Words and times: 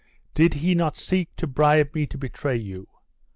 Did 0.33 0.55
he 0.55 0.73
not 0.73 0.97
seek 0.97 1.35
to 1.35 1.45
bribe 1.45 1.93
me 1.93 2.07
to 2.07 2.17
betray 2.17 2.57
you? 2.57 2.87